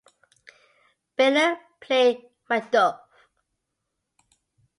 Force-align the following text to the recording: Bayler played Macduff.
Bayler 1.17 1.59
played 1.79 2.25
Macduff. 2.49 3.01